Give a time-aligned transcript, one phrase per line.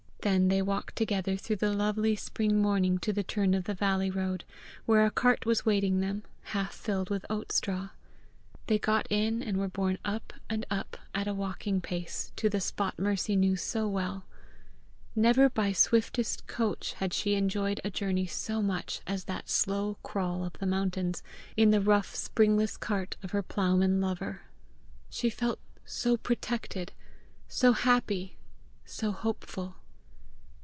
[0.23, 4.11] Then they walked together through the lovely spring morning to the turn of the valley
[4.11, 4.43] road,
[4.85, 6.21] where a cart was waiting them,
[6.53, 7.89] half filled with oat straw.
[8.67, 12.61] They got in, and were borne up and up at a walking pace to the
[12.61, 14.25] spot Mercy knew so well.
[15.15, 20.43] Never by swiftest coach had she enjoyed a journey so much as that slow crawl
[20.43, 21.23] up the mountains
[21.57, 24.41] in the rough springless cart of her ploughman lover!
[25.09, 26.91] She felt so protected,
[27.47, 28.37] so happy,
[28.85, 29.77] so hopeful.